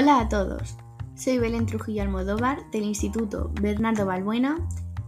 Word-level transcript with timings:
Hola 0.00 0.20
a 0.20 0.28
todos, 0.28 0.76
soy 1.16 1.38
Belén 1.38 1.66
Trujillo 1.66 2.02
Almodóvar 2.02 2.70
del 2.70 2.84
Instituto 2.84 3.50
Bernardo 3.60 4.06
Balbuena 4.06 4.56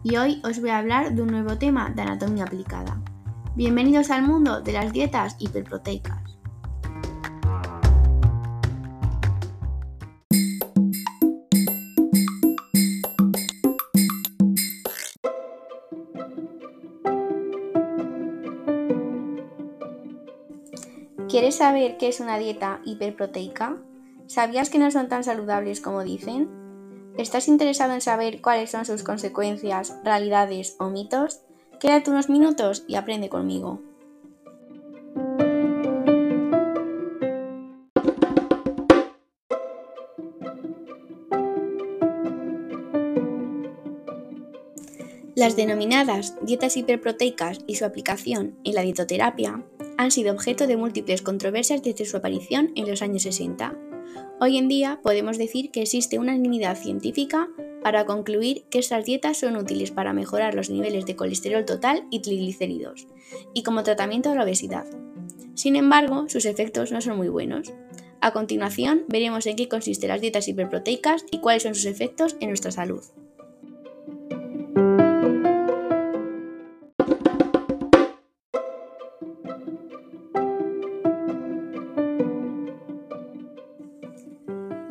y 0.02 0.16
hoy 0.16 0.42
os 0.42 0.60
voy 0.60 0.70
a 0.70 0.78
hablar 0.78 1.14
de 1.14 1.22
un 1.22 1.28
nuevo 1.28 1.56
tema 1.58 1.90
de 1.90 2.02
anatomía 2.02 2.42
aplicada. 2.42 3.00
Bienvenidos 3.54 4.10
al 4.10 4.24
mundo 4.24 4.62
de 4.62 4.72
las 4.72 4.92
dietas 4.92 5.36
hiperproteicas. 5.38 6.36
¿Quieres 21.28 21.54
saber 21.54 21.96
qué 21.96 22.08
es 22.08 22.18
una 22.18 22.38
dieta 22.38 22.80
hiperproteica? 22.84 23.76
¿Sabías 24.30 24.70
que 24.70 24.78
no 24.78 24.92
son 24.92 25.08
tan 25.08 25.24
saludables 25.24 25.80
como 25.80 26.04
dicen? 26.04 26.48
¿Estás 27.18 27.48
interesado 27.48 27.94
en 27.94 28.00
saber 28.00 28.40
cuáles 28.40 28.70
son 28.70 28.86
sus 28.86 29.02
consecuencias, 29.02 29.96
realidades 30.04 30.76
o 30.78 30.88
mitos? 30.88 31.40
Quédate 31.80 32.12
unos 32.12 32.30
minutos 32.30 32.84
y 32.86 32.94
aprende 32.94 33.28
conmigo. 33.28 33.80
Las 45.34 45.56
denominadas 45.56 46.36
dietas 46.40 46.76
hiperproteicas 46.76 47.58
y 47.66 47.74
su 47.74 47.84
aplicación 47.84 48.60
en 48.62 48.76
la 48.76 48.82
dietoterapia 48.82 49.64
han 49.96 50.12
sido 50.12 50.32
objeto 50.32 50.68
de 50.68 50.76
múltiples 50.76 51.20
controversias 51.20 51.82
desde 51.82 52.04
su 52.04 52.16
aparición 52.16 52.70
en 52.76 52.88
los 52.88 53.02
años 53.02 53.24
60. 53.24 53.89
Hoy 54.42 54.56
en 54.56 54.68
día 54.68 55.00
podemos 55.02 55.36
decir 55.36 55.70
que 55.70 55.82
existe 55.82 56.18
una 56.18 56.32
unanimidad 56.32 56.74
científica 56.74 57.50
para 57.82 58.06
concluir 58.06 58.64
que 58.70 58.78
estas 58.78 59.04
dietas 59.04 59.36
son 59.36 59.54
útiles 59.54 59.90
para 59.90 60.14
mejorar 60.14 60.54
los 60.54 60.70
niveles 60.70 61.04
de 61.04 61.14
colesterol 61.14 61.66
total 61.66 62.06
y 62.10 62.20
triglicéridos, 62.20 63.06
y 63.52 63.64
como 63.64 63.82
tratamiento 63.82 64.30
de 64.30 64.36
la 64.36 64.44
obesidad. 64.44 64.86
Sin 65.52 65.76
embargo, 65.76 66.24
sus 66.30 66.46
efectos 66.46 66.90
no 66.90 67.02
son 67.02 67.18
muy 67.18 67.28
buenos. 67.28 67.74
A 68.22 68.32
continuación, 68.32 69.04
veremos 69.08 69.44
en 69.44 69.56
qué 69.56 69.68
consisten 69.68 70.08
las 70.08 70.22
dietas 70.22 70.48
hiperproteicas 70.48 71.26
y 71.30 71.40
cuáles 71.40 71.64
son 71.64 71.74
sus 71.74 71.84
efectos 71.84 72.38
en 72.40 72.48
nuestra 72.48 72.70
salud. 72.70 73.02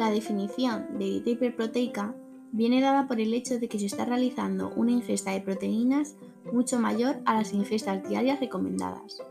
La 0.10 0.16
definición 0.16 0.98
de 0.98 1.06
dieta 1.06 1.30
hiperproteica 1.30 2.16
viene 2.52 2.82
dada 2.82 3.08
por 3.08 3.22
el 3.22 3.32
hecho 3.32 3.60
de 3.60 3.70
que 3.70 3.78
se 3.78 3.86
está 3.86 4.06
realizando 4.06 4.74
una 4.76 4.90
ingesta 4.90 5.30
de 5.30 5.42
proteínas 5.42 6.16
mucho 6.52 6.80
mayor 6.80 7.18
a 7.26 7.36
las 7.36 7.54
ingestas 7.54 8.10
diarias 8.10 8.40
recomendadas. 8.40 9.22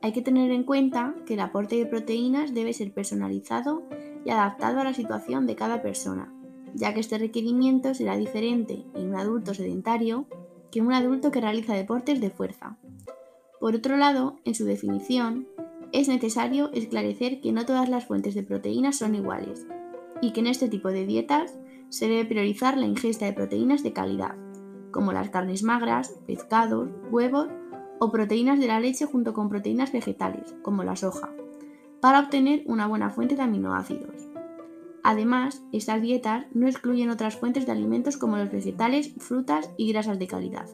Hay 0.00 0.12
que 0.12 0.22
tener 0.22 0.52
en 0.52 0.62
cuenta 0.62 1.16
que 1.26 1.34
el 1.34 1.40
aporte 1.40 1.74
de 1.74 1.86
proteínas 1.86 2.54
debe 2.54 2.72
ser 2.72 2.94
personalizado 2.94 3.82
y 4.24 4.30
adaptado 4.30 4.78
a 4.78 4.84
la 4.84 4.94
situación 4.94 5.48
de 5.48 5.56
cada 5.56 5.82
persona, 5.82 6.32
ya 6.72 6.94
que 6.94 7.00
este 7.00 7.18
requerimiento 7.18 7.92
será 7.92 8.16
diferente 8.16 8.84
en 8.94 9.08
un 9.08 9.16
adulto 9.16 9.54
sedentario 9.54 10.28
que 10.70 10.78
en 10.78 10.86
un 10.86 10.92
adulto 10.92 11.32
que 11.32 11.40
realiza 11.40 11.74
deportes 11.74 12.20
de 12.20 12.30
fuerza. 12.30 12.78
Por 13.58 13.74
otro 13.74 13.96
lado, 13.96 14.36
en 14.44 14.54
su 14.54 14.66
definición, 14.66 15.48
es 15.90 16.06
necesario 16.06 16.70
esclarecer 16.72 17.40
que 17.40 17.50
no 17.50 17.66
todas 17.66 17.88
las 17.88 18.06
fuentes 18.06 18.36
de 18.36 18.44
proteínas 18.44 18.98
son 18.98 19.16
iguales 19.16 19.66
y 20.22 20.32
que 20.32 20.40
en 20.40 20.46
este 20.46 20.68
tipo 20.68 20.88
de 20.88 21.04
dietas 21.04 21.58
se 21.90 22.08
debe 22.08 22.24
priorizar 22.24 22.78
la 22.78 22.86
ingesta 22.86 23.26
de 23.26 23.34
proteínas 23.34 23.82
de 23.82 23.92
calidad, 23.92 24.36
como 24.90 25.12
las 25.12 25.28
carnes 25.28 25.62
magras, 25.62 26.14
pescados, 26.26 26.88
huevos 27.10 27.48
o 27.98 28.10
proteínas 28.10 28.58
de 28.58 28.68
la 28.68 28.80
leche 28.80 29.04
junto 29.04 29.34
con 29.34 29.50
proteínas 29.50 29.92
vegetales, 29.92 30.54
como 30.62 30.84
la 30.84 30.96
soja, 30.96 31.30
para 32.00 32.20
obtener 32.20 32.62
una 32.66 32.86
buena 32.86 33.10
fuente 33.10 33.36
de 33.36 33.42
aminoácidos. 33.42 34.28
Además, 35.02 35.62
estas 35.72 36.00
dietas 36.00 36.46
no 36.54 36.68
excluyen 36.68 37.10
otras 37.10 37.36
fuentes 37.36 37.66
de 37.66 37.72
alimentos 37.72 38.16
como 38.16 38.36
los 38.36 38.50
vegetales, 38.50 39.12
frutas 39.18 39.70
y 39.76 39.92
grasas 39.92 40.18
de 40.18 40.28
calidad. 40.28 40.66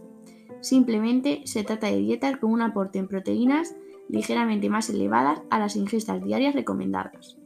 Simplemente 0.60 1.42
se 1.46 1.64
trata 1.64 1.86
de 1.86 1.96
dietas 1.96 2.36
con 2.36 2.52
un 2.52 2.62
aporte 2.62 2.98
en 2.98 3.08
proteínas 3.08 3.74
ligeramente 4.08 4.68
más 4.68 4.90
elevadas 4.90 5.40
a 5.50 5.58
las 5.58 5.76
ingestas 5.76 6.22
diarias 6.22 6.54
recomendadas. 6.54 7.38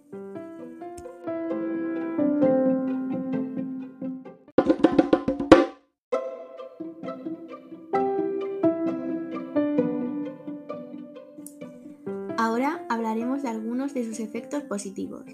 De 13.91 14.05
sus 14.05 14.21
efectos 14.21 14.63
positivos. 14.63 15.25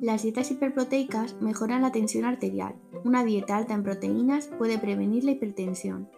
Las 0.00 0.22
dietas 0.22 0.50
hiperproteicas 0.50 1.36
mejoran 1.40 1.82
la 1.82 1.92
tensión 1.92 2.24
arterial. 2.24 2.74
Una 3.04 3.24
dieta 3.24 3.56
alta 3.56 3.74
en 3.74 3.82
proteínas 3.82 4.48
puede 4.58 4.78
prevenir 4.78 5.24
la 5.24 5.32
hipertensión. 5.32 6.08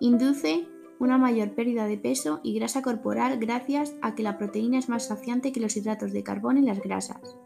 Induce 0.00 0.66
una 0.98 1.18
mayor 1.18 1.52
pérdida 1.54 1.86
de 1.86 1.98
peso 1.98 2.40
y 2.42 2.54
grasa 2.54 2.82
corporal 2.82 3.38
gracias 3.38 3.94
a 4.02 4.14
que 4.14 4.22
la 4.22 4.38
proteína 4.38 4.78
es 4.78 4.88
más 4.88 5.06
saciante 5.06 5.52
que 5.52 5.60
los 5.60 5.76
hidratos 5.76 6.12
de 6.12 6.22
carbono 6.22 6.58
y 6.58 6.62
las 6.62 6.80
grasas. 6.80 7.36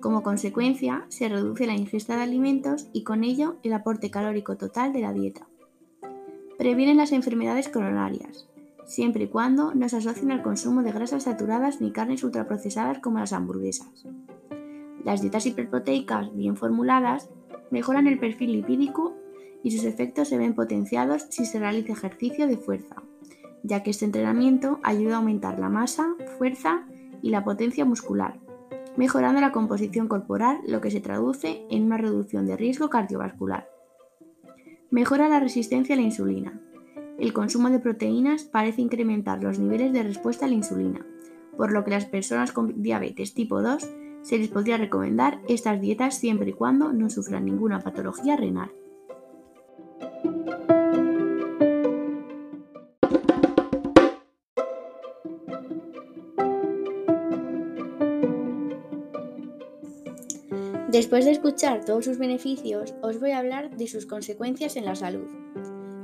Como 0.00 0.22
consecuencia, 0.22 1.04
se 1.08 1.28
reduce 1.28 1.66
la 1.66 1.74
ingesta 1.74 2.16
de 2.16 2.22
alimentos 2.22 2.88
y 2.92 3.04
con 3.04 3.24
ello 3.24 3.56
el 3.62 3.72
aporte 3.72 4.10
calórico 4.10 4.56
total 4.56 4.92
de 4.92 5.00
la 5.00 5.12
dieta. 5.12 5.46
Previenen 6.58 6.98
las 6.98 7.12
enfermedades 7.12 7.68
coronarias 7.68 8.49
siempre 8.90 9.24
y 9.24 9.28
cuando 9.28 9.72
no 9.72 9.88
se 9.88 9.98
asocien 9.98 10.32
al 10.32 10.42
consumo 10.42 10.82
de 10.82 10.90
grasas 10.90 11.22
saturadas 11.22 11.80
ni 11.80 11.92
carnes 11.92 12.24
ultraprocesadas 12.24 12.98
como 12.98 13.20
las 13.20 13.32
hamburguesas. 13.32 14.04
Las 15.04 15.20
dietas 15.22 15.46
hiperproteicas 15.46 16.34
bien 16.34 16.56
formuladas 16.56 17.30
mejoran 17.70 18.08
el 18.08 18.18
perfil 18.18 18.52
lipídico 18.52 19.14
y 19.62 19.70
sus 19.70 19.84
efectos 19.84 20.28
se 20.28 20.38
ven 20.38 20.54
potenciados 20.54 21.26
si 21.30 21.46
se 21.46 21.60
realiza 21.60 21.92
ejercicio 21.92 22.48
de 22.48 22.56
fuerza, 22.56 22.96
ya 23.62 23.84
que 23.84 23.90
este 23.90 24.06
entrenamiento 24.06 24.80
ayuda 24.82 25.14
a 25.14 25.18
aumentar 25.18 25.60
la 25.60 25.68
masa, 25.68 26.16
fuerza 26.36 26.84
y 27.22 27.30
la 27.30 27.44
potencia 27.44 27.84
muscular, 27.84 28.40
mejorando 28.96 29.40
la 29.40 29.52
composición 29.52 30.08
corporal, 30.08 30.58
lo 30.66 30.80
que 30.80 30.90
se 30.90 31.00
traduce 31.00 31.64
en 31.70 31.84
una 31.84 31.96
reducción 31.96 32.44
de 32.44 32.56
riesgo 32.56 32.90
cardiovascular. 32.90 33.68
Mejora 34.90 35.28
la 35.28 35.38
resistencia 35.38 35.94
a 35.94 35.96
la 35.96 36.02
insulina, 36.02 36.60
el 37.20 37.34
consumo 37.34 37.68
de 37.68 37.78
proteínas 37.78 38.44
parece 38.44 38.80
incrementar 38.80 39.42
los 39.42 39.58
niveles 39.58 39.92
de 39.92 40.02
respuesta 40.02 40.46
a 40.46 40.48
la 40.48 40.54
insulina, 40.54 41.06
por 41.56 41.70
lo 41.70 41.84
que 41.84 41.90
las 41.90 42.06
personas 42.06 42.52
con 42.52 42.82
diabetes 42.82 43.34
tipo 43.34 43.60
2 43.60 43.88
se 44.22 44.38
les 44.38 44.48
podría 44.48 44.78
recomendar 44.78 45.40
estas 45.46 45.80
dietas 45.80 46.18
siempre 46.18 46.50
y 46.50 46.54
cuando 46.54 46.92
no 46.92 47.10
sufran 47.10 47.44
ninguna 47.44 47.80
patología 47.80 48.36
renal. 48.36 48.70
Después 60.90 61.24
de 61.24 61.30
escuchar 61.30 61.84
todos 61.84 62.04
sus 62.04 62.18
beneficios, 62.18 62.94
os 63.02 63.20
voy 63.20 63.30
a 63.30 63.38
hablar 63.38 63.76
de 63.76 63.86
sus 63.86 64.06
consecuencias 64.06 64.76
en 64.76 64.86
la 64.86 64.96
salud. 64.96 65.28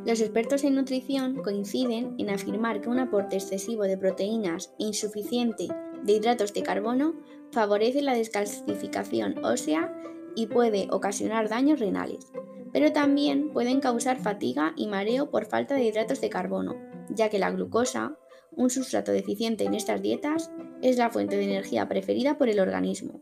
Los 0.06 0.20
expertos 0.20 0.62
en 0.62 0.76
nutrición 0.76 1.43
coinciden 1.43 2.14
en 2.19 2.31
afirmar 2.31 2.81
que 2.81 2.88
un 2.88 3.00
aporte 3.00 3.35
excesivo 3.35 3.82
de 3.82 3.99
proteínas 3.99 4.73
e 4.79 4.85
insuficiente 4.85 5.67
de 6.05 6.12
hidratos 6.12 6.55
de 6.55 6.62
carbono 6.62 7.17
favorece 7.50 8.03
la 8.03 8.14
descalcificación 8.14 9.44
ósea 9.44 9.93
y 10.37 10.47
puede 10.47 10.87
ocasionar 10.93 11.49
daños 11.49 11.81
renales, 11.81 12.31
pero 12.73 12.93
también 12.93 13.50
pueden 13.53 13.81
causar 13.81 14.17
fatiga 14.19 14.75
y 14.76 14.87
mareo 14.87 15.29
por 15.29 15.47
falta 15.47 15.75
de 15.75 15.87
hidratos 15.87 16.20
de 16.20 16.31
carbono, 16.31 16.76
ya 17.08 17.29
que 17.29 17.41
la 17.41 17.50
glucosa, 17.50 18.17
un 18.53 18.70
sustrato 18.70 19.11
deficiente 19.11 19.64
en 19.64 19.75
estas 19.75 20.03
dietas, 20.03 20.53
es 20.82 20.99
la 20.99 21.11
fuente 21.11 21.37
de 21.37 21.47
energía 21.47 21.88
preferida 21.88 22.38
por 22.38 22.49
el 22.49 22.61
organismo. 22.61 23.20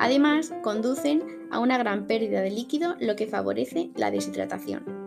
Además, 0.00 0.52
conducen 0.64 1.22
a 1.52 1.60
una 1.60 1.78
gran 1.78 2.08
pérdida 2.08 2.40
de 2.40 2.50
líquido, 2.50 2.96
lo 2.98 3.14
que 3.14 3.28
favorece 3.28 3.92
la 3.94 4.10
deshidratación. 4.10 4.99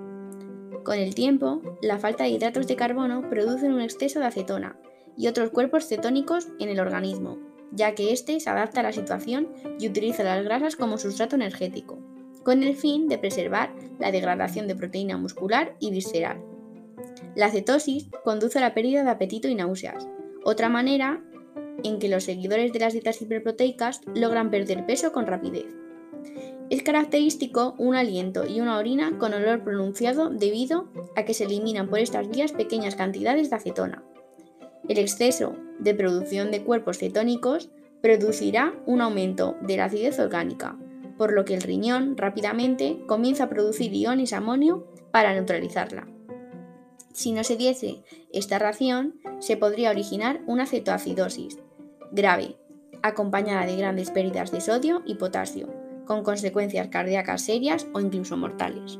Con 0.84 0.98
el 0.98 1.16
tiempo, 1.16 1.62
la 1.82 1.98
falta 1.98 2.26
de 2.26 2.32
hidratos 2.32 2.68
de 2.68 2.76
carbono 2.76 3.30
produce 3.30 3.68
un 3.68 3.80
exceso 3.80 4.20
de 4.20 4.26
acetona 4.26 4.78
y 5.18 5.28
otros 5.28 5.50
cuerpos 5.52 5.88
cetónicos 5.88 6.50
en 6.60 6.68
el 6.68 6.82
organismo, 6.82 7.38
ya 7.72 7.96
que 7.96 8.12
éste 8.12 8.40
se 8.42 8.50
adapta 8.50 8.82
a 8.82 8.84
la 8.84 8.92
situación 8.92 9.48
y 9.80 9.88
utiliza 9.88 10.24
las 10.24 10.44
grasas 10.44 10.76
como 10.76 10.98
sustrato 10.98 11.36
energético, 11.36 12.00
con 12.44 12.64
el 12.64 12.76
fin 12.76 13.08
de 13.08 13.18
preservar 13.18 13.74
la 14.00 14.12
degradación 14.12 14.68
de 14.68 14.76
proteína 14.76 15.18
muscular 15.18 15.76
y 15.80 15.92
visceral. 15.92 16.42
La 17.36 17.50
cetosis 17.50 18.10
conduce 18.26 18.58
a 18.60 18.62
la 18.62 18.74
pérdida 18.74 19.04
de 19.04 19.10
apetito 19.10 19.48
y 19.48 19.56
náuseas. 19.56 20.08
Otra 20.44 20.68
manera 20.68 21.24
en 21.84 22.00
que 22.00 22.10
los 22.10 22.26
seguidores 22.26 22.74
de 22.74 22.80
las 22.80 22.94
dietas 22.94 23.22
hiperproteicas 23.22 24.02
logran 24.14 24.52
perder 24.52 24.86
peso 24.86 25.14
con 25.14 25.28
rapidez. 25.28 25.66
Es 26.74 26.82
característico 26.82 27.76
un 27.78 27.94
aliento 27.94 28.48
y 28.48 28.60
una 28.60 28.80
orina 28.80 29.20
con 29.20 29.32
olor 29.36 29.64
pronunciado 29.64 30.32
debido 30.32 30.88
a 31.16 31.24
que 31.24 31.36
se 31.36 31.44
eliminan 31.44 31.88
por 31.88 32.00
estas 32.00 32.28
vías 32.28 32.52
pequeñas 32.52 32.96
cantidades 32.96 33.52
de 33.52 33.56
acetona. 33.58 34.04
El 34.90 34.98
exceso 34.98 35.56
de 35.78 35.94
producción 35.94 36.50
de 36.50 36.64
cuerpos 36.64 36.98
cetónicos 36.98 37.70
producirá 38.02 38.74
un 38.88 39.02
aumento 39.02 39.56
de 39.62 39.78
la 39.78 39.86
acidez 39.86 40.18
orgánica, 40.18 40.76
por 41.16 41.32
lo 41.32 41.46
que 41.46 41.54
el 41.54 41.62
riñón 41.62 42.18
rápidamente 42.18 42.98
comienza 43.06 43.44
a 43.44 43.50
producir 43.50 43.94
iones 43.94 44.34
amonio 44.34 44.88
para 45.12 45.32
neutralizarla. 45.36 46.08
Si 47.14 47.34
no 47.34 47.44
se 47.44 47.56
diese 47.56 48.02
esta 48.32 48.58
ración, 48.58 49.22
se 49.38 49.58
podría 49.58 49.92
originar 49.92 50.42
una 50.48 50.66
cetoacidosis 50.66 51.60
grave, 52.12 52.58
acompañada 53.04 53.68
de 53.68 53.76
grandes 53.76 54.10
pérdidas 54.10 54.52
de 54.52 54.60
sodio 54.60 55.04
y 55.06 55.16
potasio, 55.16 55.83
con 56.06 56.24
consecuencias 56.24 56.88
cardíacas 56.90 57.42
serias 57.44 57.88
o 57.94 58.00
incluso 58.00 58.38
mortales. 58.38 59.00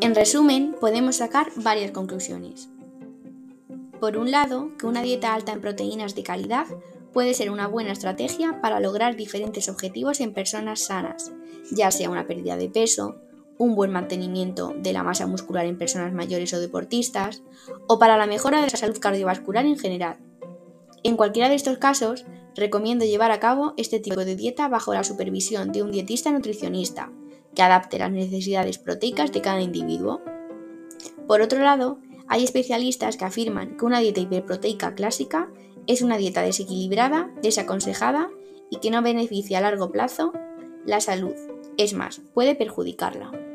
En 0.00 0.14
resumen, 0.14 0.74
podemos 0.80 1.16
sacar 1.16 1.48
varias 1.56 1.90
conclusiones. 1.90 2.68
Por 4.00 4.18
un 4.18 4.30
lado, 4.30 4.70
que 4.78 4.86
una 4.86 5.02
dieta 5.02 5.34
alta 5.34 5.52
en 5.52 5.60
proteínas 5.60 6.14
de 6.14 6.22
calidad 6.22 6.66
puede 7.12 7.34
ser 7.34 7.50
una 7.50 7.66
buena 7.66 7.92
estrategia 7.92 8.60
para 8.60 8.78
lograr 8.78 9.16
diferentes 9.16 9.68
objetivos 9.68 10.20
en 10.20 10.34
personas 10.34 10.80
sanas, 10.80 11.32
ya 11.72 11.90
sea 11.90 12.10
una 12.10 12.26
pérdida 12.26 12.56
de 12.56 12.68
peso, 12.68 13.16
un 13.58 13.74
buen 13.74 13.90
mantenimiento 13.90 14.74
de 14.76 14.92
la 14.92 15.02
masa 15.02 15.26
muscular 15.26 15.66
en 15.66 15.78
personas 15.78 16.12
mayores 16.12 16.52
o 16.54 16.60
deportistas, 16.60 17.42
o 17.86 17.98
para 17.98 18.16
la 18.16 18.26
mejora 18.26 18.60
de 18.60 18.70
la 18.70 18.76
salud 18.76 18.98
cardiovascular 18.98 19.64
en 19.64 19.78
general. 19.78 20.18
En 21.02 21.16
cualquiera 21.16 21.48
de 21.48 21.54
estos 21.54 21.78
casos, 21.78 22.26
recomiendo 22.54 23.04
llevar 23.04 23.30
a 23.30 23.40
cabo 23.40 23.74
este 23.76 24.00
tipo 24.00 24.24
de 24.24 24.36
dieta 24.36 24.68
bajo 24.68 24.94
la 24.94 25.04
supervisión 25.04 25.72
de 25.72 25.82
un 25.82 25.92
dietista 25.92 26.32
nutricionista, 26.32 27.12
que 27.54 27.62
adapte 27.62 27.98
las 27.98 28.12
necesidades 28.12 28.78
proteicas 28.78 29.32
de 29.32 29.40
cada 29.40 29.60
individuo. 29.60 30.20
Por 31.26 31.40
otro 31.40 31.60
lado, 31.60 31.98
hay 32.28 32.44
especialistas 32.44 33.16
que 33.16 33.24
afirman 33.24 33.76
que 33.76 33.84
una 33.84 34.00
dieta 34.00 34.20
hiperproteica 34.20 34.94
clásica 34.94 35.48
es 35.86 36.02
una 36.02 36.18
dieta 36.18 36.42
desequilibrada, 36.42 37.32
desaconsejada 37.42 38.28
y 38.70 38.78
que 38.78 38.90
no 38.90 39.00
beneficia 39.02 39.58
a 39.58 39.62
largo 39.62 39.92
plazo 39.92 40.32
la 40.84 41.00
salud. 41.00 41.34
Es 41.76 41.94
más, 41.94 42.20
puede 42.34 42.54
perjudicarla. 42.54 43.45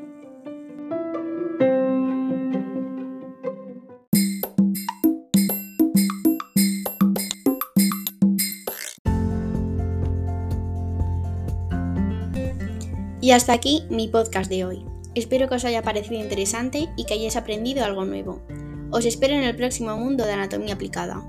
Y 13.22 13.32
hasta 13.32 13.54
aquí 13.54 13.84
mi 13.92 14.08
podcast 14.08 14.50
de 14.50 14.66
hoy. 14.66 14.84
Espero 15.14 15.48
que 15.48 15.56
os 15.56 15.64
haya 15.64 15.84
parecido 15.84 16.20
interesante 16.20 16.90
y 16.98 17.06
que 17.06 17.14
hayáis 17.14 17.36
aprendido 17.36 17.86
algo 17.86 18.04
nuevo. 18.04 18.42
Os 18.90 19.06
espero 19.06 19.36
en 19.36 19.44
el 19.44 19.56
próximo 19.56 19.96
mundo 19.96 20.26
de 20.26 20.32
anatomía 20.34 20.74
aplicada. 20.74 21.24